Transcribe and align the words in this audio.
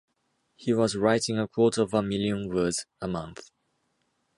He 0.55 0.73
was 0.73 0.95
writing 0.95 1.37
a 1.37 1.47
quarter 1.47 1.83
of 1.83 1.93
a 1.93 2.01
million 2.01 2.49
words 2.49 2.87
a 3.01 3.07
month. 3.07 3.51